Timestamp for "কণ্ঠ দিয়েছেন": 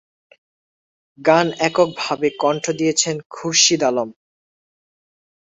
2.41-3.15